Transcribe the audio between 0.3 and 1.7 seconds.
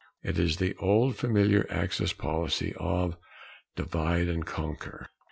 is the old familiar